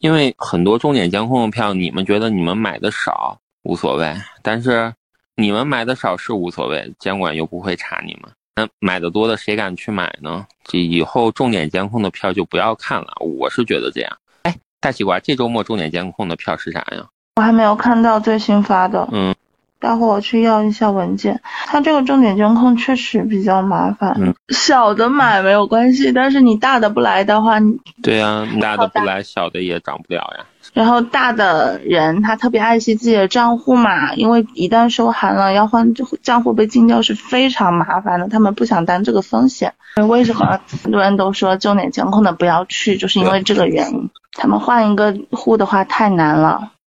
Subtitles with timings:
[0.00, 4.92] 因为很多重点监控的票，你们觉得你们买的少无所谓，但是
[5.36, 8.30] 你们买的少是无所谓，监管又不会查你们。
[8.56, 10.46] 那买的多的谁敢去买呢？
[10.64, 14.18] 这以后重点监控的票就不要看了，我是觉得这样。
[14.42, 17.06] 哎，大西瓜，这周末重点监控的票是啥呀？
[17.36, 19.06] 我还没有看到最新发的。
[19.12, 19.34] 嗯。
[19.80, 21.40] 待会我去要一下文件。
[21.66, 24.14] 它这个重点监控确实比较麻烦。
[24.20, 30.44] 嗯，小的买没有关系，但是你大的不来的话，你对呀，大的不来，小的也涨不了呀。
[30.72, 39.72] 然后大的人他特别爱惜自己的账户嘛，因为一旦收函了要换账户被禁掉是非常麻烦的，他们不想担这个风险。
[40.08, 44.10] 为什么很多人都说重点监控的不要去，就是因为这个原因。
[44.32, 46.70] 他们换一个户的话太难了。